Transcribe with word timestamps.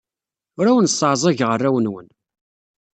Ur 0.59 0.65
awen-sseɛẓageɣ 0.67 1.49
arraw-nwen. 1.55 2.07